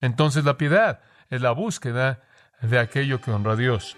[0.00, 2.20] Entonces la piedad es la búsqueda
[2.62, 3.96] de aquello que honra a Dios.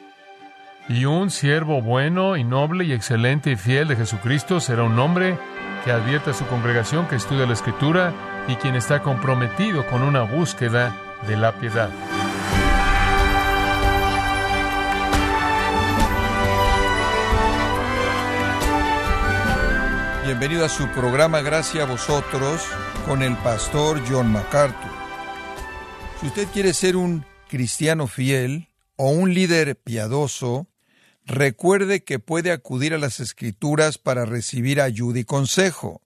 [0.88, 5.38] Y un siervo bueno y noble y excelente y fiel de Jesucristo será un hombre
[5.84, 8.12] que advierte a su congregación que estudia la Escritura
[8.48, 10.96] y quien está comprometido con una búsqueda
[11.26, 11.90] de la piedad.
[20.24, 22.66] Bienvenido a su programa Gracias a vosotros
[23.06, 25.01] con el pastor John MacArthur.
[26.22, 30.68] Si usted quiere ser un cristiano fiel o un líder piadoso,
[31.26, 36.00] recuerde que puede acudir a las escrituras para recibir ayuda y consejo.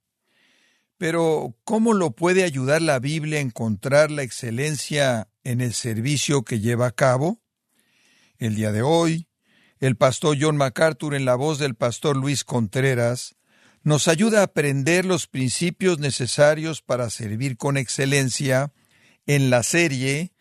[0.97, 6.61] Pero, ¿cómo lo puede ayudar la Biblia a encontrar la excelencia en el servicio que
[6.61, 7.43] lleva a cabo?
[8.39, 9.29] El día de hoy,
[9.81, 13.37] el pastor John MacArthur, en la voz del pastor Luis Contreras,
[13.83, 18.73] nos ayuda a aprender los principios necesarios para servir con excelencia
[19.27, 20.33] en la serie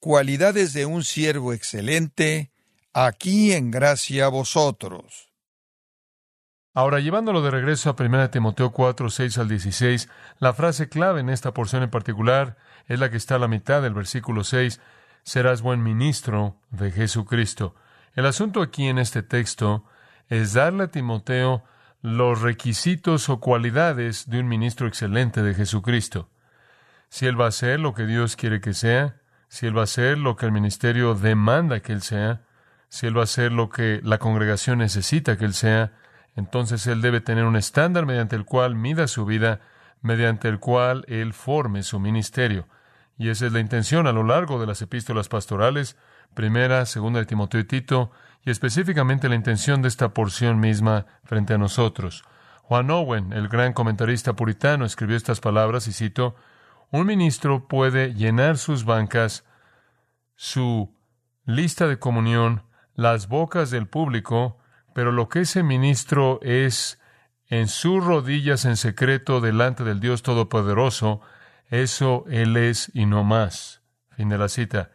[0.00, 2.52] Cualidades de un siervo excelente,
[2.92, 5.32] aquí en gracia a vosotros.
[6.72, 10.08] Ahora, llevándolo de regreso a 1 Timoteo 4, 6 al 16,
[10.38, 13.82] la frase clave en esta porción en particular es la que está a la mitad
[13.82, 14.80] del versículo 6,
[15.24, 17.74] serás buen ministro de Jesucristo.
[18.14, 19.84] El asunto aquí en este texto
[20.28, 21.64] es darle a Timoteo
[22.02, 26.30] los requisitos o cualidades de un ministro excelente de Jesucristo.
[27.08, 29.16] Si él va a ser lo que Dios quiere que sea,
[29.48, 32.42] si él va a ser lo que el ministerio demanda que él sea,
[32.88, 35.92] si él va a ser lo que la congregación necesita que él sea,
[36.36, 39.60] entonces él debe tener un estándar mediante el cual mida su vida,
[40.02, 42.68] mediante el cual él forme su ministerio.
[43.16, 45.96] Y esa es la intención a lo largo de las epístolas pastorales,
[46.34, 48.12] primera, segunda de Timoteo y Tito,
[48.44, 52.22] y específicamente la intención de esta porción misma frente a nosotros.
[52.62, 56.36] Juan Owen, el gran comentarista puritano, escribió estas palabras y cito,
[56.90, 59.44] un ministro puede llenar sus bancas,
[60.36, 60.94] su
[61.44, 62.62] lista de comunión,
[62.94, 64.58] las bocas del público,
[64.94, 67.00] pero lo que ese ministro es
[67.48, 71.20] en sus rodillas en secreto delante del Dios Todopoderoso,
[71.70, 73.82] eso él es y no más.
[74.16, 74.90] Fin de la cita.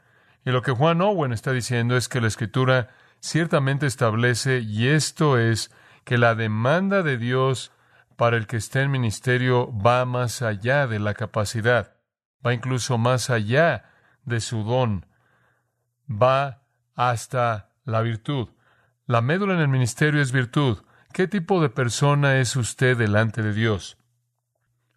[0.45, 2.89] Y lo que Juan Owen está diciendo es que la Escritura
[3.19, 5.71] ciertamente establece, y esto es,
[6.03, 7.71] que la demanda de Dios
[8.15, 11.95] para el que esté en ministerio va más allá de la capacidad,
[12.45, 13.85] va incluso más allá
[14.23, 15.05] de su don,
[16.09, 16.63] va
[16.95, 18.49] hasta la virtud.
[19.05, 20.83] La médula en el ministerio es virtud.
[21.11, 23.97] ¿Qué tipo de persona es usted delante de Dios?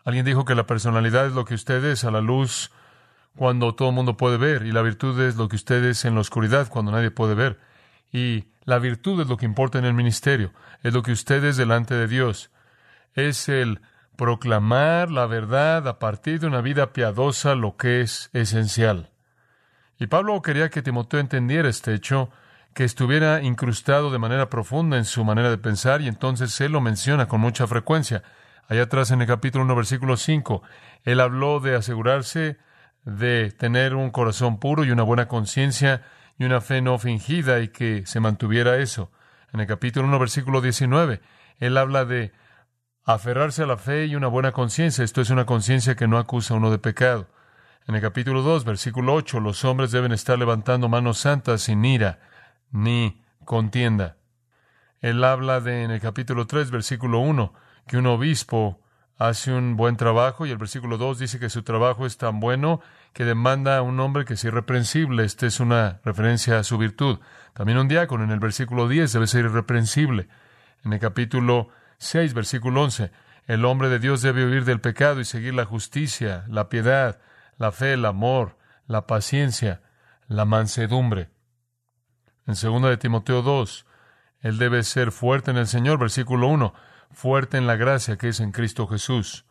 [0.04, 2.70] Alguien dijo que la personalidad es lo que usted es a la luz
[3.36, 6.14] cuando todo el mundo puede ver, y la virtud es lo que usted es en
[6.14, 7.60] la oscuridad cuando nadie puede ver.
[8.12, 10.52] Y la virtud es lo que importa en el ministerio,
[10.82, 12.50] es lo que usted es delante de Dios.
[13.16, 13.80] Es el
[14.16, 19.10] proclamar la verdad a partir de una vida piadosa, lo que es esencial.
[19.98, 22.30] Y Pablo quería que Timoteo entendiera este hecho,
[22.74, 26.82] que estuviera incrustado de manera profunda en su manera de pensar, y entonces él lo
[26.82, 28.22] menciona con mucha frecuencia.
[28.68, 30.62] Allá atrás en el capítulo 1, versículo 5,
[31.04, 32.58] él habló de asegurarse
[33.06, 36.02] de tener un corazón puro y una buena conciencia
[36.38, 39.10] y una fe no fingida y que se mantuviera eso.
[39.54, 41.22] En el capítulo 1, versículo 19,
[41.60, 42.32] él habla de
[43.06, 45.04] aferrarse a la fe y una buena conciencia.
[45.04, 47.28] Esto es una conciencia que no acusa a uno de pecado.
[47.86, 52.18] En el capítulo 2, versículo 8, los hombres deben estar levantando manos santas sin ira
[52.72, 54.16] ni contienda.
[55.00, 57.54] Él habla de, en el capítulo 3, versículo 1,
[57.86, 58.80] que un obispo
[59.18, 62.80] hace un buen trabajo y el versículo 2 dice que su trabajo es tan bueno
[63.12, 65.24] que demanda a un hombre que es irreprensible.
[65.24, 67.20] Esta es una referencia a su virtud.
[67.54, 70.26] También un diácono en el versículo 10 debe ser irreprensible.
[70.84, 71.68] En el capítulo
[71.98, 73.10] 6, versículo 11,
[73.46, 77.20] el hombre de Dios debe huir del pecado y seguir la justicia, la piedad,
[77.58, 79.82] la fe, el amor, la paciencia,
[80.26, 81.30] la mansedumbre.
[82.46, 83.86] En 2 de Timoteo 2,
[84.40, 86.74] él debe ser fuerte en el Señor, versículo 1,
[87.10, 89.44] fuerte en la gracia que es en Cristo Jesús.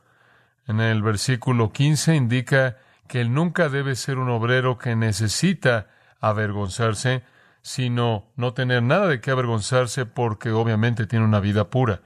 [0.68, 2.78] En el versículo 15 indica
[3.08, 5.88] que él nunca debe ser un obrero que necesita
[6.20, 7.24] avergonzarse,
[7.62, 12.02] sino no tener nada de qué avergonzarse porque obviamente tiene una vida pura.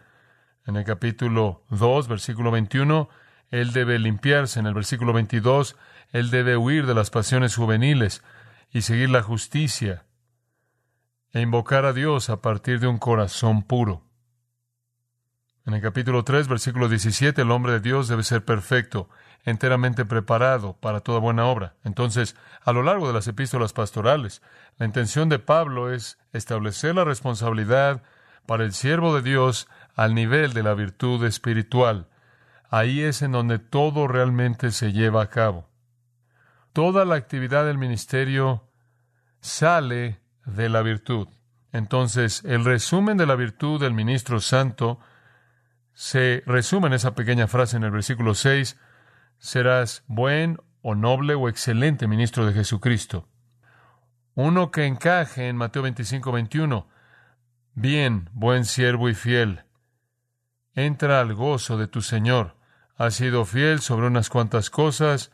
[0.70, 3.10] En el capítulo 2, versículo 21,
[3.50, 4.60] él debe limpiarse.
[4.60, 5.76] En el versículo 22,
[6.12, 8.22] él debe huir de las pasiones juveniles
[8.70, 10.06] y seguir la justicia
[11.34, 14.04] e invocar a Dios a partir de un corazón puro.
[15.66, 19.10] En el capítulo 3, versículo 17, el hombre de Dios debe ser perfecto,
[19.46, 21.78] enteramente preparado para toda buena obra.
[21.84, 24.44] Entonces, a lo largo de las epístolas pastorales,
[24.78, 28.04] la intención de Pablo es establecer la responsabilidad
[28.46, 29.68] para el siervo de Dios
[30.00, 32.08] al nivel de la virtud espiritual.
[32.70, 35.68] Ahí es en donde todo realmente se lleva a cabo.
[36.72, 38.64] Toda la actividad del ministerio
[39.42, 41.28] sale de la virtud.
[41.74, 45.02] Entonces, el resumen de la virtud del ministro santo
[45.92, 48.80] se resume en esa pequeña frase en el versículo 6,
[49.38, 53.28] serás buen o noble o excelente ministro de Jesucristo.
[54.34, 56.88] Uno que encaje en Mateo 25, 21.
[57.74, 59.66] Bien, buen siervo y fiel.
[60.76, 62.56] Entra al gozo de tu Señor.
[62.96, 65.32] Has sido fiel sobre unas cuantas cosas,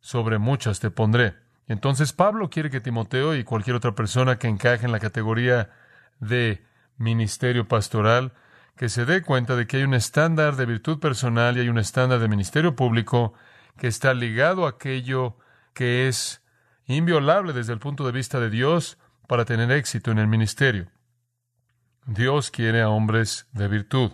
[0.00, 1.36] sobre muchas te pondré.
[1.66, 5.70] Entonces Pablo quiere que Timoteo y cualquier otra persona que encaje en la categoría
[6.18, 6.64] de
[6.96, 8.32] ministerio pastoral,
[8.76, 11.78] que se dé cuenta de que hay un estándar de virtud personal y hay un
[11.78, 13.34] estándar de ministerio público
[13.76, 15.36] que está ligado a aquello
[15.74, 16.42] que es
[16.86, 20.90] inviolable desde el punto de vista de Dios para tener éxito en el ministerio.
[22.06, 24.12] Dios quiere a hombres de virtud.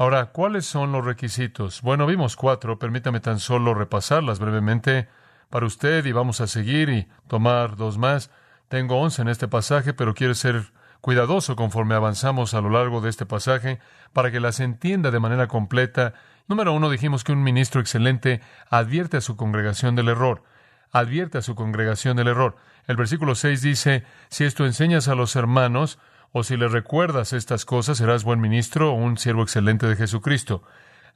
[0.00, 1.82] Ahora, ¿cuáles son los requisitos?
[1.82, 5.08] Bueno, vimos cuatro, permítame tan solo repasarlas brevemente
[5.50, 8.30] para usted y vamos a seguir y tomar dos más.
[8.68, 13.10] Tengo once en este pasaje, pero quiero ser cuidadoso conforme avanzamos a lo largo de
[13.10, 13.78] este pasaje
[14.14, 16.14] para que las entienda de manera completa.
[16.48, 20.44] Número uno, dijimos que un ministro excelente advierte a su congregación del error.
[20.92, 22.56] Advierte a su congregación del error.
[22.86, 25.98] El versículo 6 dice, si esto enseñas a los hermanos,
[26.32, 30.62] o si les recuerdas estas cosas, serás buen ministro o un siervo excelente de Jesucristo.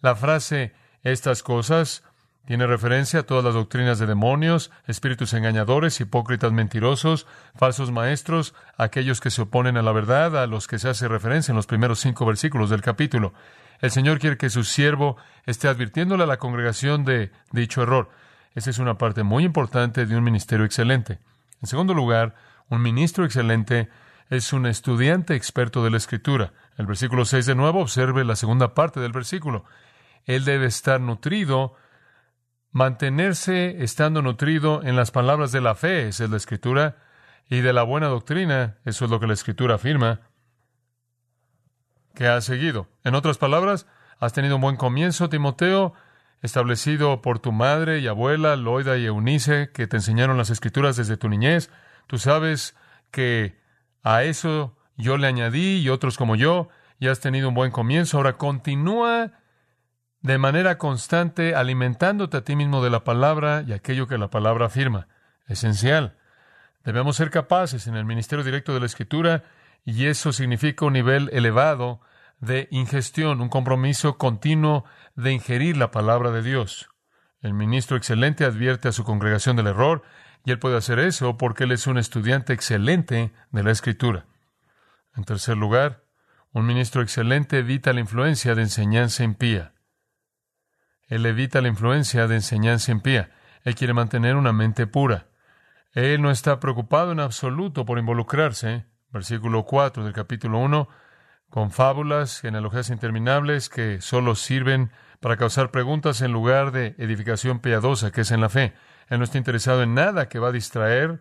[0.00, 0.72] La frase
[1.02, 2.02] estas cosas
[2.46, 9.20] tiene referencia a todas las doctrinas de demonios, espíritus engañadores, hipócritas mentirosos, falsos maestros, aquellos
[9.20, 12.00] que se oponen a la verdad, a los que se hace referencia en los primeros
[12.00, 13.32] cinco versículos del capítulo.
[13.81, 18.10] El Señor quiere que su siervo esté advirtiéndole a la congregación de dicho error.
[18.55, 21.19] Esa es una parte muy importante de un ministerio excelente.
[21.62, 22.34] En segundo lugar,
[22.69, 23.88] un ministro excelente
[24.31, 26.53] es un estudiante experto de la Escritura.
[26.76, 29.65] El versículo 6 de nuevo, observe la segunda parte del versículo.
[30.25, 31.75] Él debe estar nutrido,
[32.73, 36.97] mantenerse estando nutrido en las palabras de la fe, esa es la Escritura,
[37.49, 40.21] y de la buena doctrina, eso es lo que la Escritura afirma,
[42.15, 42.88] que ha seguido.
[43.05, 43.87] En otras palabras,
[44.19, 45.93] has tenido un buen comienzo, Timoteo,
[46.41, 51.17] establecido por tu madre y abuela, Loida y Eunice, que te enseñaron las Escrituras desde
[51.17, 51.70] tu niñez.
[52.06, 52.77] Tú sabes
[53.11, 53.63] que
[54.05, 56.69] a eso yo le añadí y otros como yo,
[57.01, 58.19] y has tenido un buen comienzo.
[58.19, 59.33] Ahora continúa
[60.21, 64.67] de manera constante alimentándote a ti mismo de la palabra y aquello que la palabra
[64.67, 65.09] afirma.
[65.49, 66.17] Esencial.
[66.85, 69.43] Debemos ser capaces en el ministerio directo de la Escritura
[69.85, 72.01] y eso significa un nivel elevado
[72.41, 74.85] de ingestión, un compromiso continuo
[75.15, 76.91] de ingerir la palabra de Dios.
[77.41, 80.03] El ministro excelente advierte a su congregación del error
[80.44, 84.26] y él puede hacer eso porque él es un estudiante excelente de la Escritura.
[85.17, 86.05] En tercer lugar,
[86.52, 89.73] un ministro excelente evita la influencia de enseñanza impía.
[91.08, 93.31] Él evita la influencia de enseñanza impía.
[93.62, 95.29] Él quiere mantener una mente pura.
[95.93, 100.88] Él no está preocupado en absoluto por involucrarse, versículo 4 del capítulo 1,
[101.49, 108.11] con fábulas, genealogías interminables que solo sirven para causar preguntas en lugar de edificación piadosa
[108.11, 108.75] que es en la fe.
[109.09, 111.21] Él no está interesado en nada que va a distraer,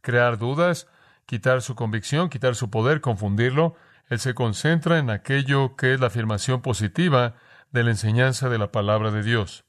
[0.00, 0.86] crear dudas,
[1.26, 3.74] quitar su convicción, quitar su poder, confundirlo.
[4.08, 7.34] Él se concentra en aquello que es la afirmación positiva
[7.72, 9.64] de la enseñanza de la palabra de Dios.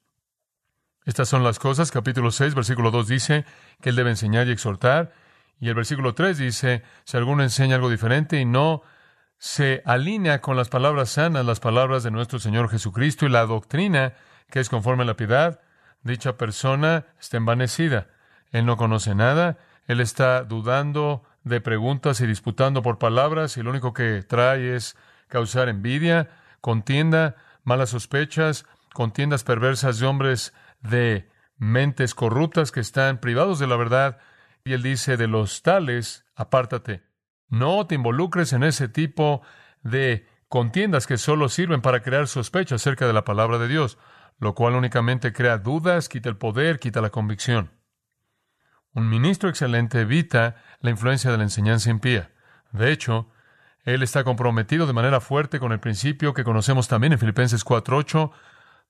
[1.06, 1.92] Estas son las cosas.
[1.92, 3.46] Capítulo 6, versículo 2 dice
[3.82, 5.14] que él debe enseñar y exhortar.
[5.60, 8.82] Y el versículo 3 dice, si alguno enseña algo diferente y no
[9.38, 14.14] se alinea con las palabras sanas, las palabras de nuestro Señor Jesucristo y la doctrina
[14.50, 15.60] que es conforme a la piedad,
[16.06, 18.08] dicha persona está envanecida.
[18.52, 19.58] Él no conoce nada,
[19.88, 24.96] él está dudando de preguntas y disputando por palabras y lo único que trae es
[25.28, 26.30] causar envidia,
[26.62, 33.76] contienda, malas sospechas, contiendas perversas de hombres de mentes corruptas que están privados de la
[33.76, 34.20] verdad.
[34.64, 37.04] Y él dice, de los tales, apártate.
[37.50, 39.42] No te involucres en ese tipo
[39.84, 43.98] de contiendas que solo sirven para crear sospecha acerca de la palabra de Dios
[44.38, 47.72] lo cual únicamente crea dudas, quita el poder, quita la convicción.
[48.94, 52.32] Un ministro excelente evita la influencia de la enseñanza impía.
[52.72, 53.30] De hecho,
[53.84, 58.32] él está comprometido de manera fuerte con el principio que conocemos también en Filipenses 4:8,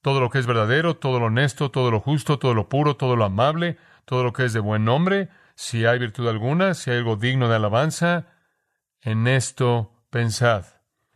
[0.02, 3.16] todo lo que es verdadero, todo lo honesto, todo lo justo, todo lo puro, todo
[3.16, 6.98] lo amable, todo lo que es de buen nombre, si hay virtud alguna, si hay
[6.98, 8.28] algo digno de alabanza,
[9.02, 10.66] en esto pensad.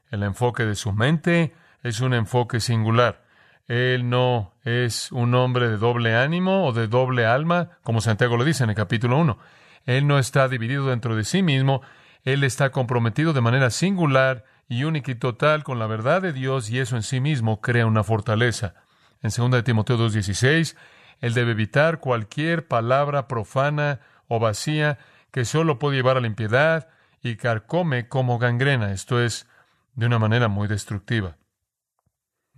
[0.10, 3.29] El enfoque de su mente es un enfoque singular.
[3.70, 8.44] Él no es un hombre de doble ánimo o de doble alma, como Santiago lo
[8.44, 9.38] dice en el capítulo 1.
[9.86, 11.84] Él no está dividido dentro de sí mismo,
[12.24, 16.72] él está comprometido de manera singular y única y total con la verdad de Dios
[16.72, 18.74] y eso en sí mismo crea una fortaleza.
[19.22, 20.76] En 2 Timoteo 2.16,
[21.22, 24.98] Él debe evitar cualquier palabra profana o vacía
[25.30, 26.88] que solo puede llevar a la impiedad
[27.22, 29.48] y carcome como gangrena, esto es,
[29.94, 31.38] de una manera muy destructiva.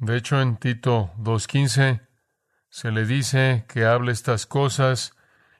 [0.01, 2.01] De hecho, en Tito 2.15
[2.69, 5.15] se le dice que hable estas cosas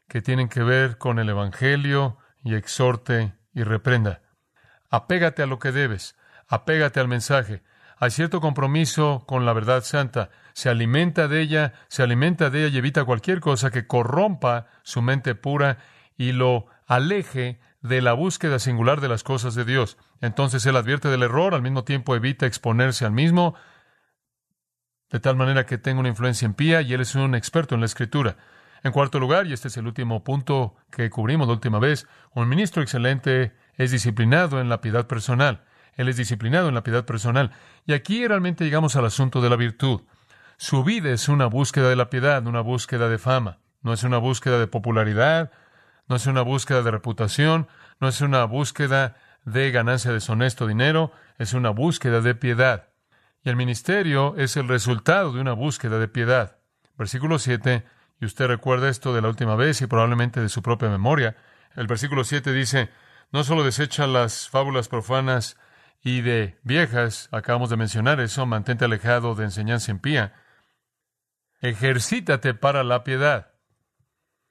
[0.07, 4.23] que tienen que ver con el Evangelio y exhorte y reprenda.
[4.89, 6.17] Apégate a lo que debes,
[6.47, 7.61] apégate al mensaje.
[7.97, 10.31] Hay cierto compromiso con la verdad santa.
[10.53, 15.03] Se alimenta de ella, se alimenta de ella y evita cualquier cosa que corrompa su
[15.03, 15.77] mente pura
[16.17, 19.97] y lo aleje de la búsqueda singular de las cosas de Dios.
[20.19, 23.53] Entonces él advierte del error, al mismo tiempo evita exponerse al mismo,
[25.11, 27.85] de tal manera que tenga una influencia impía y él es un experto en la
[27.85, 28.37] escritura.
[28.83, 32.47] En cuarto lugar, y este es el último punto que cubrimos la última vez, un
[32.47, 35.63] ministro excelente es disciplinado en la piedad personal.
[35.95, 37.51] Él es disciplinado en la piedad personal.
[37.85, 40.01] Y aquí realmente llegamos al asunto de la virtud.
[40.57, 43.59] Su vida es una búsqueda de la piedad, una búsqueda de fama.
[43.81, 45.51] No es una búsqueda de popularidad,
[46.07, 47.67] no es una búsqueda de reputación,
[47.99, 52.90] no es una búsqueda de ganancia deshonesto dinero, es una búsqueda de piedad.
[53.43, 56.57] Y el ministerio es el resultado de una búsqueda de piedad.
[56.97, 57.83] Versículo 7,
[58.19, 61.35] y usted recuerda esto de la última vez y probablemente de su propia memoria.
[61.75, 62.89] El versículo 7 dice,
[63.31, 65.57] no solo desecha las fábulas profanas
[66.03, 70.33] y de viejas, acabamos de mencionar eso, mantente alejado de enseñanza impía,
[71.61, 73.53] ejercítate para la piedad.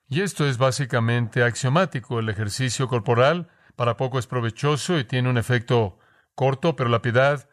[0.09, 2.18] Y esto es básicamente axiomático.
[2.18, 5.99] El ejercicio corporal para poco es provechoso y tiene un efecto
[6.35, 7.49] corto, pero la piedad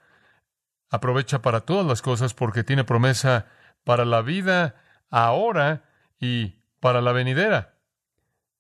[0.89, 3.48] aprovecha para todas las cosas porque tiene promesa
[3.84, 4.75] para la vida
[5.10, 5.84] ahora
[6.20, 7.75] y para la venidera.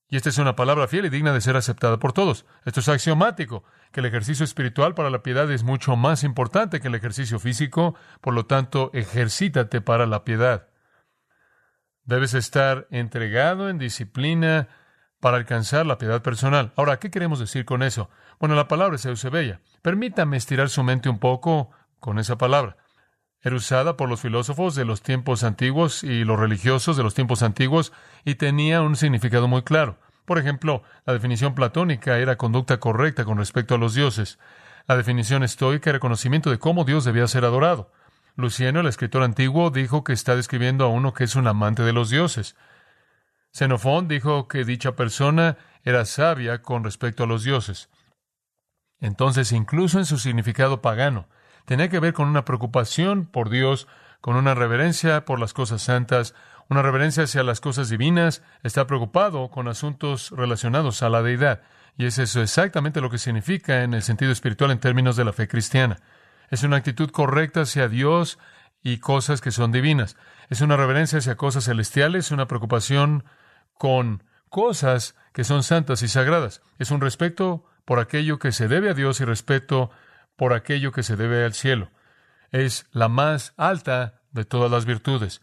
[0.09, 2.45] Y esta es una palabra fiel y digna de ser aceptada por todos.
[2.63, 6.87] Esto es axiomático, que el ejercicio espiritual para la piedad es mucho más importante que
[6.87, 10.69] el ejercicio físico, por lo tanto, ejercítate para la piedad.
[12.05, 14.69] Debes estar entregado en disciplina
[15.19, 16.71] para alcanzar la piedad personal.
[16.77, 18.09] Ahora, ¿qué queremos decir con eso?
[18.39, 19.59] Bueno, la palabra es eusebella.
[19.81, 22.77] Permítame estirar su mente un poco con esa palabra.
[23.41, 27.43] Era usada por los filósofos de los tiempos antiguos y los religiosos de los tiempos
[27.43, 27.93] antiguos
[28.25, 29.99] y tenía un significado muy claro.
[30.25, 34.39] Por ejemplo, la definición platónica era conducta correcta con respecto a los dioses.
[34.87, 37.91] La definición estoica era conocimiento de cómo Dios debía ser adorado.
[38.35, 41.93] Luciano, el escritor antiguo, dijo que está describiendo a uno que es un amante de
[41.93, 42.55] los dioses.
[43.51, 47.89] Xenofón dijo que dicha persona era sabia con respecto a los dioses.
[48.99, 51.29] Entonces, incluso en su significado pagano,
[51.67, 53.89] tenía que ver con una preocupación por Dios,
[54.21, 56.33] con una reverencia por las cosas santas,
[56.69, 61.61] una reverencia hacia las cosas divinas, está preocupado con asuntos relacionados a la deidad.
[61.97, 65.33] Y es eso exactamente lo que significa en el sentido espiritual en términos de la
[65.33, 65.99] fe cristiana.
[66.49, 68.39] Es una actitud correcta hacia Dios
[68.81, 70.15] y cosas que son divinas.
[70.49, 73.25] Es una reverencia hacia cosas celestiales, una preocupación
[73.73, 76.61] con cosas que son santas y sagradas.
[76.79, 79.91] Es un respeto por aquello que se debe a Dios y respeto
[80.37, 81.91] por aquello que se debe al cielo.
[82.51, 85.41] Es la más alta de todas las virtudes.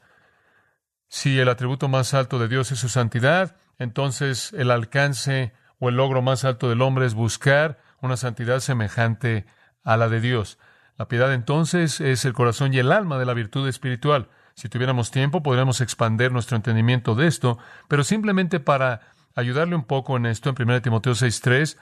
[1.08, 5.96] Si el atributo más alto de Dios es su santidad, entonces el alcance o el
[5.96, 9.46] logro más alto del hombre es buscar una santidad semejante
[9.82, 10.58] a la de Dios.
[10.96, 14.28] La piedad entonces es el corazón y el alma de la virtud espiritual.
[14.54, 17.58] Si tuviéramos tiempo, podríamos expander nuestro entendimiento de esto,
[17.88, 19.00] pero simplemente para
[19.34, 21.76] ayudarle un poco en esto, en 1 Timoteo 6.3,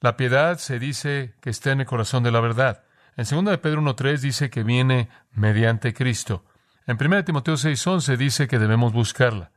[0.00, 2.84] la piedad se dice que está en el corazón de la verdad.
[3.16, 6.44] En 2 de Pedro 1.3 dice que viene mediante Cristo.
[6.86, 9.50] En 1 Timoteo 6.11 dice que debemos buscarla.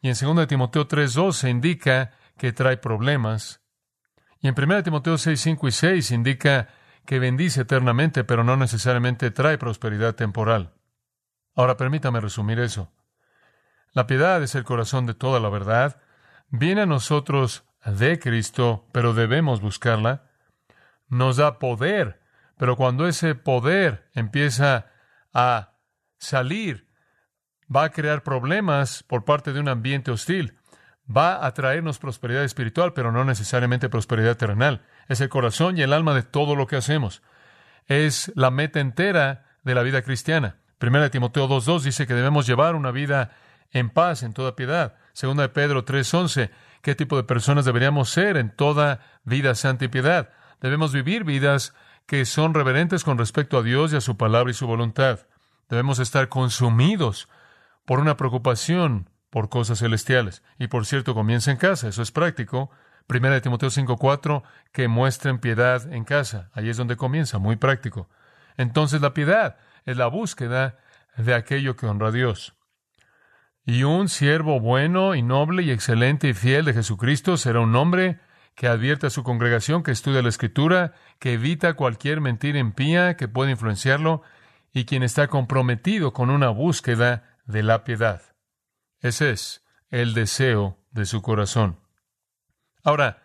[0.00, 3.60] Y en 2 de Timoteo 3.2 se indica que trae problemas.
[4.40, 6.68] Y en 1 Timoteo 6.5 y 6 indica
[7.06, 10.74] que bendice eternamente, pero no necesariamente trae prosperidad temporal.
[11.54, 12.92] Ahora permítame resumir eso.
[13.92, 16.00] La piedad es el corazón de toda la verdad.
[16.48, 20.30] Viene a nosotros de Cristo, pero debemos buscarla.
[21.08, 22.20] Nos da poder,
[22.56, 24.86] pero cuando ese poder empieza
[25.32, 25.74] a
[26.18, 26.88] salir,
[27.74, 30.58] va a crear problemas por parte de un ambiente hostil.
[31.14, 35.92] Va a traernos prosperidad espiritual, pero no necesariamente prosperidad terrenal es el corazón y el
[35.92, 37.22] alma de todo lo que hacemos.
[37.86, 40.56] Es la meta entera de la vida cristiana.
[40.78, 43.30] Primera de Timoteo 2.2 dice que debemos llevar una vida
[43.70, 44.96] en paz, en toda piedad.
[45.12, 46.50] Segunda de Pedro 3.11,
[46.82, 50.30] ¿qué tipo de personas deberíamos ser en toda vida santa y piedad?
[50.60, 51.74] Debemos vivir vidas
[52.06, 55.20] que son reverentes con respecto a Dios y a su palabra y su voluntad.
[55.68, 57.28] Debemos estar consumidos
[57.86, 60.42] por una preocupación por cosas celestiales.
[60.58, 62.70] Y por cierto, comienza en casa, eso es práctico.
[63.06, 66.50] Primera de Timoteo 5:4, que muestren piedad en casa.
[66.52, 68.10] Ahí es donde comienza, muy práctico.
[68.56, 70.78] Entonces la piedad es la búsqueda
[71.16, 72.54] de aquello que honra a Dios.
[73.64, 78.18] Y un siervo bueno y noble y excelente y fiel de Jesucristo será un hombre
[78.54, 83.28] que advierte a su congregación, que estudia la Escritura, que evita cualquier mentira impía que
[83.28, 84.22] pueda influenciarlo
[84.72, 88.22] y quien está comprometido con una búsqueda de la piedad.
[89.00, 91.78] Ese es el deseo de su corazón.
[92.82, 93.22] Ahora,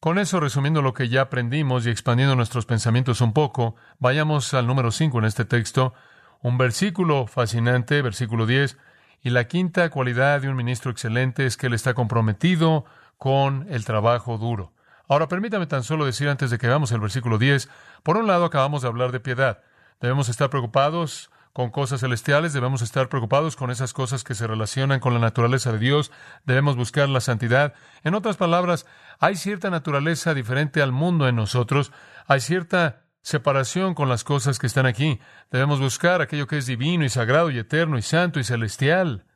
[0.00, 4.66] con eso resumiendo lo que ya aprendimos y expandiendo nuestros pensamientos un poco, vayamos al
[4.66, 5.92] número 5 en este texto,
[6.40, 8.78] un versículo fascinante, versículo 10,
[9.22, 12.84] y la quinta cualidad de un ministro excelente es que él está comprometido
[13.18, 14.72] con el trabajo duro.
[15.08, 17.68] Ahora permítame tan solo decir antes de que veamos el versículo 10,
[18.02, 19.62] por un lado acabamos de hablar de piedad.
[20.00, 25.00] Debemos estar preocupados con cosas celestiales, debemos estar preocupados con esas cosas que se relacionan
[25.00, 26.12] con la naturaleza de Dios,
[26.44, 27.74] debemos buscar la santidad.
[28.04, 28.86] En otras palabras,
[29.18, 31.92] hay cierta naturaleza diferente al mundo en nosotros,
[32.26, 35.20] hay cierta separación con las cosas que están aquí.
[35.50, 39.26] Debemos buscar aquello que es divino y sagrado y eterno y santo y celestial.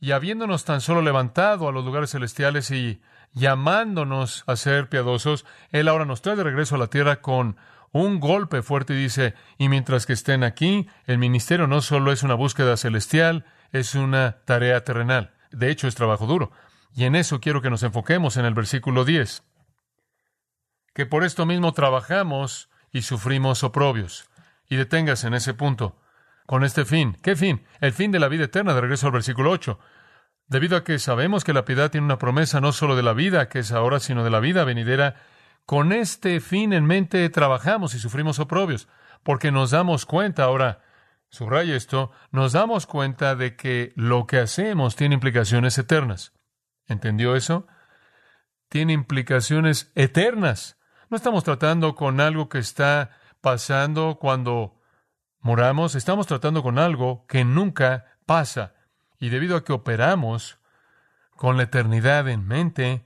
[0.00, 5.88] Y habiéndonos tan solo levantado a los lugares celestiales y llamándonos a ser piadosos, Él
[5.88, 7.56] ahora nos trae de regreso a la tierra con
[7.92, 12.22] un golpe fuerte y dice, y mientras que estén aquí, el ministerio no solo es
[12.22, 15.34] una búsqueda celestial, es una tarea terrenal.
[15.50, 16.52] De hecho, es trabajo duro.
[16.94, 19.42] Y en eso quiero que nos enfoquemos en el versículo 10.
[20.94, 24.28] Que por esto mismo trabajamos y sufrimos oprobios.
[24.68, 25.96] Y deténgase en ese punto.
[26.46, 27.16] Con este fin.
[27.22, 27.64] ¿Qué fin?
[27.80, 29.78] El fin de la vida eterna, de regreso al versículo 8.
[30.50, 33.48] Debido a que sabemos que la piedad tiene una promesa no solo de la vida
[33.48, 35.14] que es ahora, sino de la vida venidera,
[35.64, 38.88] con este fin en mente trabajamos y sufrimos oprobios,
[39.22, 40.82] porque nos damos cuenta ahora,
[41.28, 46.32] subraya esto, nos damos cuenta de que lo que hacemos tiene implicaciones eternas.
[46.88, 47.68] ¿Entendió eso?
[48.68, 50.79] Tiene implicaciones eternas.
[51.10, 54.80] No estamos tratando con algo que está pasando cuando
[55.40, 58.74] moramos, estamos tratando con algo que nunca pasa.
[59.18, 60.60] Y debido a que operamos
[61.34, 63.04] con la eternidad en mente,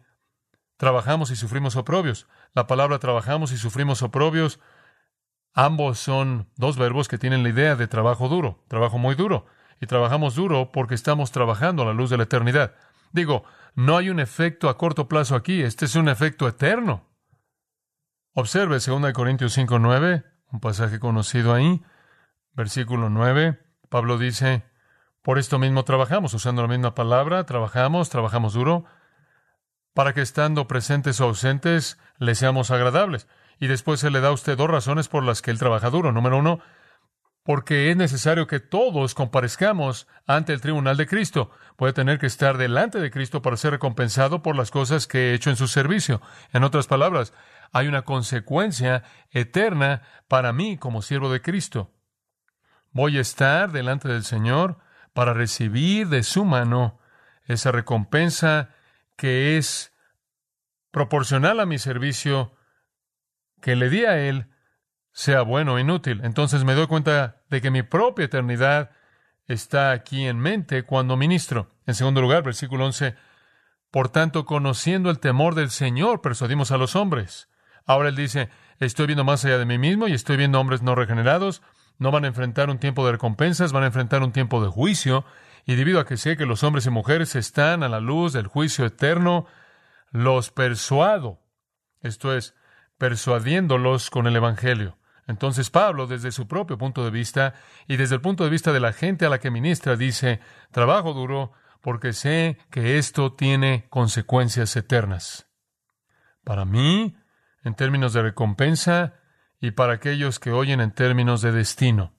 [0.76, 2.28] trabajamos y sufrimos oprobios.
[2.52, 4.60] La palabra trabajamos y sufrimos oprobios,
[5.54, 9.46] ambos son dos verbos que tienen la idea de trabajo duro, trabajo muy duro.
[9.80, 12.74] Y trabajamos duro porque estamos trabajando a la luz de la eternidad.
[13.12, 17.13] Digo, no hay un efecto a corto plazo aquí, este es un efecto eterno.
[18.36, 21.84] Observe 2 Corintios 5.9, un pasaje conocido ahí,
[22.52, 24.64] versículo 9, Pablo dice,
[25.22, 28.86] por esto mismo trabajamos, usando la misma palabra, trabajamos, trabajamos duro,
[29.92, 33.28] para que estando presentes o ausentes le seamos agradables.
[33.60, 36.10] Y después se le da a usted dos razones por las que él trabaja duro.
[36.10, 36.58] Número uno,
[37.44, 41.50] porque es necesario que todos comparezcamos ante el tribunal de Cristo.
[41.76, 45.34] Puede tener que estar delante de Cristo para ser recompensado por las cosas que he
[45.34, 46.22] hecho en su servicio.
[46.54, 47.34] En otras palabras,
[47.70, 51.92] hay una consecuencia eterna para mí como siervo de Cristo.
[52.92, 54.78] Voy a estar delante del Señor
[55.12, 56.98] para recibir de su mano
[57.44, 58.70] esa recompensa
[59.16, 59.92] que es
[60.90, 62.56] proporcional a mi servicio
[63.60, 64.53] que le di a Él,
[65.14, 66.20] sea bueno o inútil.
[66.24, 68.90] Entonces me doy cuenta de que mi propia eternidad
[69.46, 71.70] está aquí en mente cuando ministro.
[71.86, 73.14] En segundo lugar, versículo 11,
[73.92, 77.48] por tanto, conociendo el temor del Señor, persuadimos a los hombres.
[77.86, 78.50] Ahora él dice,
[78.80, 81.62] estoy viendo más allá de mí mismo y estoy viendo hombres no regenerados,
[81.98, 85.24] no van a enfrentar un tiempo de recompensas, van a enfrentar un tiempo de juicio,
[85.64, 88.48] y debido a que sé que los hombres y mujeres están a la luz del
[88.48, 89.46] juicio eterno,
[90.10, 91.40] los persuado,
[92.00, 92.54] esto es,
[92.98, 94.98] persuadiéndolos con el Evangelio.
[95.26, 97.54] Entonces Pablo, desde su propio punto de vista
[97.86, 101.14] y desde el punto de vista de la gente a la que ministra, dice, trabajo
[101.14, 105.48] duro porque sé que esto tiene consecuencias eternas.
[106.44, 107.16] Para mí,
[107.62, 109.14] en términos de recompensa
[109.60, 112.12] y para aquellos que oyen en términos de destino.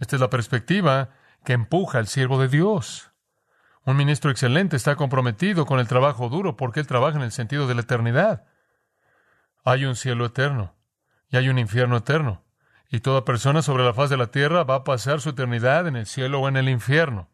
[0.00, 1.10] Esta es la perspectiva
[1.44, 3.12] que empuja al siervo de Dios.
[3.86, 7.66] Un ministro excelente está comprometido con el trabajo duro porque él trabaja en el sentido
[7.66, 8.44] de la eternidad.
[9.64, 10.74] Hay un cielo eterno
[11.34, 12.44] y hay un infierno eterno.
[12.88, 15.96] Y toda persona sobre la faz de la tierra va a pasar su eternidad en
[15.96, 17.28] el cielo o en el infierno.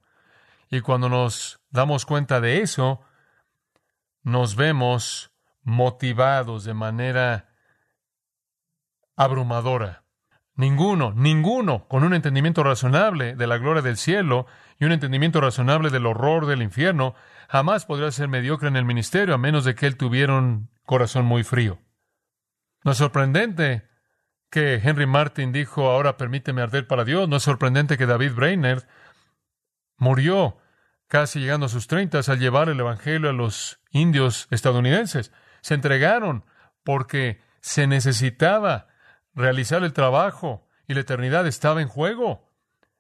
[0.71, 3.03] Y cuando nos damos cuenta de eso,
[4.23, 5.35] nos vemos
[5.65, 7.51] motivados de manera
[9.17, 10.05] abrumadora.
[10.55, 14.47] Ninguno, ninguno con un entendimiento razonable de la gloria del cielo
[14.79, 17.15] y un entendimiento razonable del horror del infierno
[17.51, 21.27] jamás podría ser mediocre en el ministerio a menos de que él tuviera un corazón
[21.27, 21.81] muy frío.
[22.83, 23.90] No es sorprendente
[24.51, 27.29] que Henry Martin dijo, ahora permíteme arder para Dios.
[27.29, 28.83] No es sorprendente que David Brainerd
[29.97, 30.59] murió
[31.07, 36.45] casi llegando a sus treintas al llevar el Evangelio a los indios estadounidenses se entregaron
[36.85, 38.89] porque se necesitaba
[39.35, 42.51] realizar el trabajo y la eternidad estaba en juego.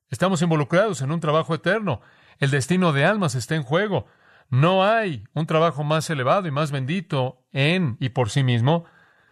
[0.08, 2.00] Estamos involucrados en un trabajo eterno.
[2.38, 4.06] El destino de almas está en juego.
[4.48, 8.84] No hay un trabajo más elevado y más bendito en y por sí mismo,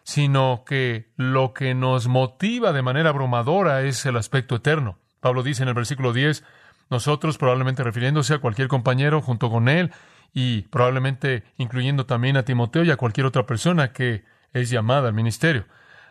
[0.09, 4.99] sino que lo que nos motiva de manera abrumadora es el aspecto eterno.
[5.21, 6.45] Pablo dice en el versículo 10,
[6.89, 9.93] nosotros, probablemente refiriéndose a cualquier compañero junto con él
[10.33, 15.15] y probablemente incluyendo también a Timoteo y a cualquier otra persona que es llamada al
[15.15, 15.67] ministerio.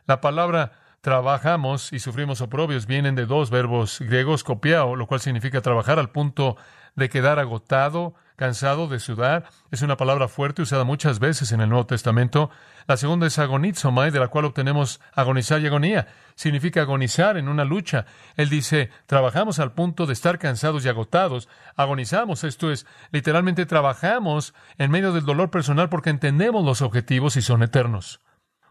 [0.05, 5.61] La palabra trabajamos y sufrimos oprobios vienen de dos verbos griegos, copiao, lo cual significa
[5.61, 6.55] trabajar al punto
[6.95, 9.49] de quedar agotado, cansado de sudar.
[9.71, 12.49] Es una palabra fuerte usada muchas veces en el Nuevo Testamento.
[12.87, 16.07] La segunda es agonizomai, de la cual obtenemos agonizar y agonía.
[16.35, 18.05] Significa agonizar en una lucha.
[18.35, 21.49] Él dice, trabajamos al punto de estar cansados y agotados.
[21.75, 27.41] Agonizamos, esto es, literalmente trabajamos en medio del dolor personal porque entendemos los objetivos y
[27.41, 28.21] son eternos.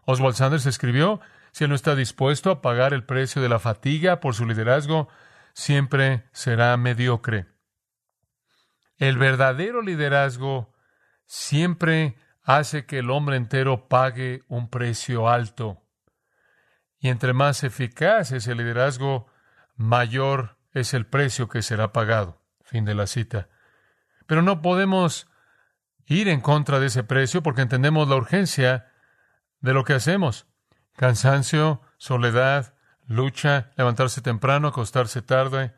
[0.05, 1.19] Oswald Sanders escribió,
[1.51, 5.09] si él no está dispuesto a pagar el precio de la fatiga por su liderazgo,
[5.53, 7.56] siempre será mediocre.
[8.97, 10.73] El verdadero liderazgo
[11.25, 15.83] siempre hace que el hombre entero pague un precio alto.
[16.99, 19.27] Y entre más eficaz es el liderazgo,
[19.75, 22.41] mayor es el precio que será pagado.
[22.63, 23.49] Fin de la cita.
[24.25, 25.29] Pero no podemos
[26.05, 28.91] ir en contra de ese precio porque entendemos la urgencia
[29.59, 30.47] de lo que hacemos.
[30.95, 32.73] Cansancio, soledad,
[33.05, 35.73] lucha, levantarse temprano, acostarse tarde,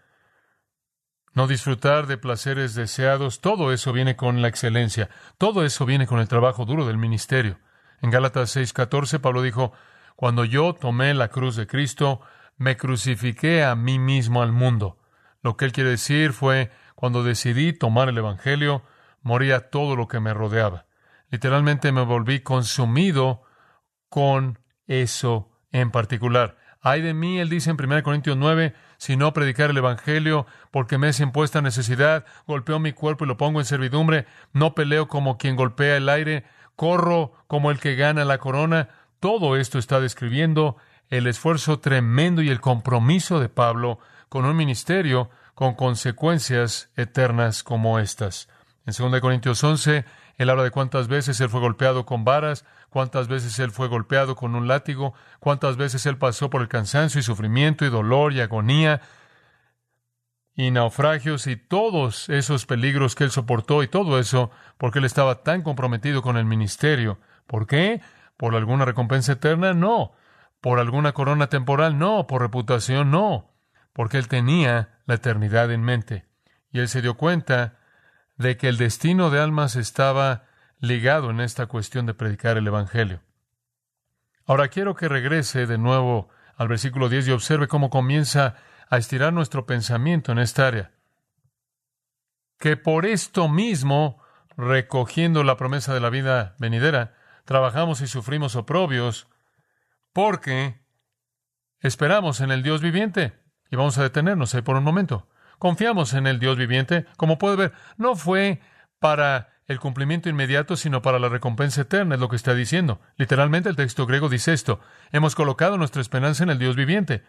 [1.33, 6.19] no disfrutar de placeres deseados, todo eso viene con la excelencia, todo eso viene con
[6.19, 7.59] el trabajo duro del ministerio.
[8.01, 9.73] En Gálatas 6:14 Pablo dijo,
[10.15, 12.21] cuando yo tomé la cruz de Cristo,
[12.57, 14.97] me crucifiqué a mí mismo al mundo.
[15.41, 18.83] Lo que él quiere decir fue, cuando decidí tomar el Evangelio,
[19.21, 20.85] moría todo lo que me rodeaba.
[21.29, 23.43] Literalmente me volví consumido
[24.09, 26.57] con eso en particular.
[26.81, 30.97] Hay de mí, él dice en 1 Corintios 9, si no predicar el Evangelio, porque
[30.97, 35.37] me es impuesta necesidad, golpeo mi cuerpo y lo pongo en servidumbre, no peleo como
[35.37, 38.89] quien golpea el aire, corro como el que gana la corona.
[39.19, 40.77] Todo esto está describiendo
[41.09, 47.99] el esfuerzo tremendo y el compromiso de Pablo con un ministerio con consecuencias eternas como
[47.99, 48.47] estas.
[48.85, 50.05] En 2 Corintios 11,
[50.39, 54.37] él habla de cuántas veces él fue golpeado con varas, cuántas veces él fue golpeado
[54.37, 58.39] con un látigo, cuántas veces él pasó por el cansancio y sufrimiento y dolor y
[58.39, 59.01] agonía
[60.55, 65.43] y naufragios y todos esos peligros que él soportó y todo eso porque él estaba
[65.43, 67.19] tan comprometido con el ministerio.
[67.45, 68.01] ¿Por qué?
[68.37, 69.73] ¿Por alguna recompensa eterna?
[69.73, 70.13] No.
[70.61, 71.97] ¿Por alguna corona temporal?
[71.97, 72.27] No.
[72.27, 73.11] ¿Por reputación?
[73.11, 73.51] No.
[73.91, 76.27] Porque él tenía la eternidad en mente.
[76.71, 77.78] Y él se dio cuenta
[78.39, 80.45] de que el destino de almas estaba
[80.79, 83.21] ligado en esta cuestión de predicar el Evangelio.
[84.45, 88.55] Ahora quiero que regrese de nuevo al versículo 10 y observe cómo comienza
[88.89, 90.91] a estirar nuestro pensamiento en esta área.
[92.57, 94.23] Que por esto mismo,
[94.55, 99.27] recogiendo la promesa de la vida venidera, trabajamos y sufrimos oprobios,
[100.13, 100.79] porque
[101.81, 103.33] esperamos en el Dios viviente.
[103.69, 105.28] Y vamos a detenernos ahí por un momento.
[105.59, 107.05] Confiamos en el Dios viviente.
[107.17, 108.59] Como puede ver, no fue
[108.99, 112.99] para el cumplimiento inmediato, sino para la recompensa eterna, es lo que está diciendo.
[113.17, 114.79] Literalmente el texto griego dice esto.
[115.11, 117.23] Hemos colocado nuestra esperanza en el Dios viviente.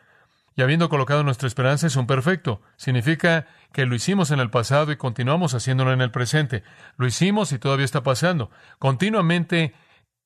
[0.56, 2.62] Y habiendo colocado nuestra esperanza es un perfecto.
[2.76, 6.62] Significa que lo hicimos en el pasado y continuamos haciéndolo en el presente.
[6.96, 8.50] Lo hicimos y todavía está pasando.
[8.78, 9.74] Continuamente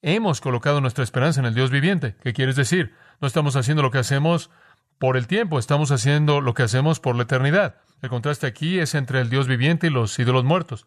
[0.00, 2.16] hemos colocado nuestra esperanza en el Dios viviente.
[2.22, 2.94] ¿Qué quieres decir?
[3.20, 4.50] No estamos haciendo lo que hacemos
[4.98, 7.76] por el tiempo, estamos haciendo lo que hacemos por la eternidad.
[8.02, 10.86] El contraste aquí es entre el Dios viviente y los ídolos muertos.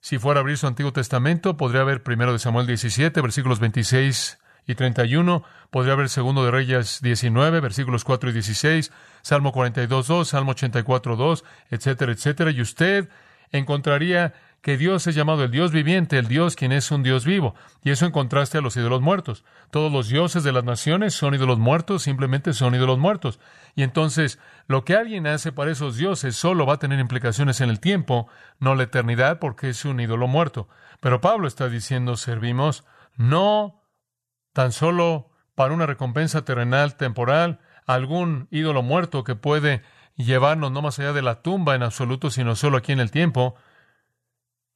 [0.00, 4.38] Si fuera a abrir su Antiguo Testamento, podría haber primero de Samuel 17, versículos 26
[4.66, 10.28] y 31, podría haber segundo de Reyes 19, versículos 4 y 16, Salmo 42, 2,
[10.28, 13.08] Salmo 84, 2, etcétera, etcétera, y usted
[13.50, 17.54] encontraría que Dios es llamado el Dios viviente, el Dios quien es un Dios vivo,
[17.82, 19.44] y eso en contraste a los ídolos muertos.
[19.70, 23.38] Todos los dioses de las naciones son ídolos muertos, simplemente son ídolos muertos.
[23.74, 27.68] Y entonces, lo que alguien hace para esos dioses solo va a tener implicaciones en
[27.68, 28.26] el tiempo,
[28.58, 30.66] no la eternidad, porque es un ídolo muerto.
[31.00, 32.84] Pero Pablo está diciendo, servimos
[33.16, 33.82] no
[34.54, 39.82] tan solo para una recompensa terrenal temporal, algún ídolo muerto que puede
[40.16, 43.56] llevarnos no más allá de la tumba en absoluto, sino solo aquí en el tiempo,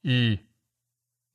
[0.02, 0.48] y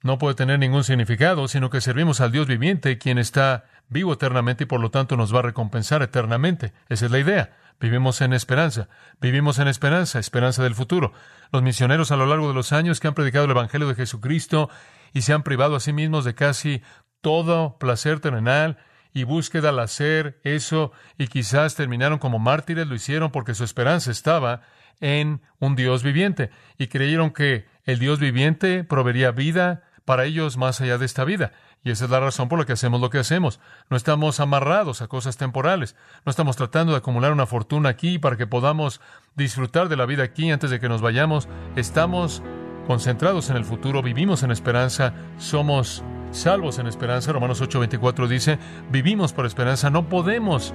[0.02, 4.66] no puede tener ningún significado, sino que servimos al Dios viviente, quien está vivo eternamente
[4.66, 6.74] y por lo tanto nos va a recompensar eternamente.
[6.90, 7.58] Esa es la idea.
[7.80, 11.14] Vivimos en esperanza, vivimos en esperanza, esperanza del futuro.
[11.52, 14.70] Los misioneros a lo largo de los años que han predicado el Evangelio de Jesucristo
[15.14, 16.82] y se han privado a sí mismos de casi
[17.22, 18.78] todo placer terrenal
[19.14, 24.12] y búsqueda al hacer eso y quizás terminaron como mártires, lo hicieron porque su esperanza
[24.12, 24.62] estaba
[25.00, 30.82] en un Dios viviente y creyeron que el Dios viviente proveería vida para ellos más
[30.82, 31.52] allá de esta vida.
[31.84, 33.60] Y esa es la razón por la que hacemos lo que hacemos.
[33.90, 35.96] No estamos amarrados a cosas temporales.
[36.26, 39.02] No estamos tratando de acumular una fortuna aquí para que podamos
[39.36, 41.50] disfrutar de la vida aquí antes de que nos vayamos.
[41.76, 42.42] Estamos
[42.88, 47.32] concentrados en el futuro, vivimos en esperanza, somos salvos en esperanza.
[47.32, 48.60] Romanos 8:24 dice,
[48.92, 50.74] vivimos por esperanza, no podemos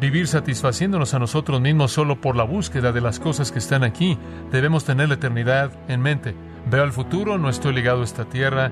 [0.00, 4.18] vivir satisfaciéndonos a nosotros mismos solo por la búsqueda de las cosas que están aquí.
[4.50, 6.34] Debemos tener la eternidad en mente.
[6.70, 8.70] Veo al futuro, no estoy ligado a esta tierra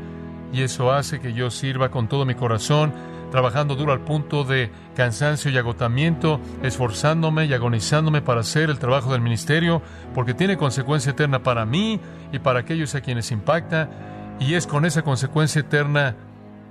[0.53, 2.93] y eso hace que yo sirva con todo mi corazón,
[3.31, 9.13] trabajando duro al punto de cansancio y agotamiento, esforzándome y agonizándome para hacer el trabajo
[9.13, 9.83] del ministerio,
[10.15, 13.91] porque tiene consecuencia eterna para mí y para aquellos a quienes impacta,
[14.39, 16.15] y es con esa consecuencia eterna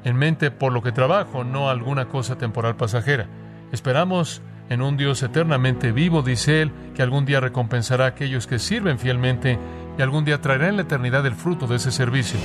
[0.06, 3.28] en mente por lo que trabajo, no alguna cosa temporal pasajera.
[3.74, 8.60] Esperamos en un Dios eternamente vivo, dice él, que algún día recompensará a aquellos que
[8.60, 9.58] sirven fielmente
[9.98, 12.40] y algún día traerá en la eternidad el fruto de ese servicio.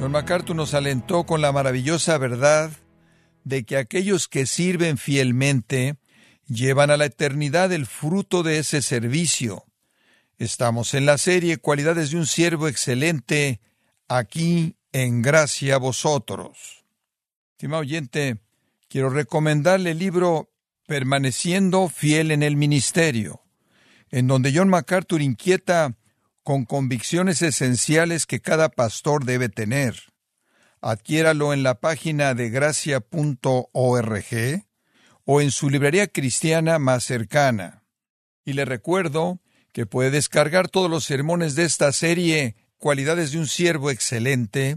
[0.00, 2.70] John MacArthur nos alentó con la maravillosa verdad
[3.44, 5.98] de que aquellos que sirven fielmente
[6.46, 9.64] llevan a la eternidad el fruto de ese servicio.
[10.38, 13.60] Estamos en la serie Cualidades de un siervo excelente,
[14.08, 16.86] aquí en gracia a vosotros.
[17.52, 18.38] Estimado oyente,
[18.88, 20.50] quiero recomendarle el libro
[20.86, 23.42] Permaneciendo fiel en el ministerio,
[24.10, 25.98] en donde John MacArthur inquieta
[26.42, 30.00] con convicciones esenciales que cada pastor debe tener.
[30.80, 33.04] Adquiéralo en la página de gracia.org
[35.24, 37.84] o en su librería cristiana más cercana.
[38.46, 39.40] Y le recuerdo
[39.72, 44.76] que puede descargar todos los sermones de esta serie Cualidades de un siervo excelente,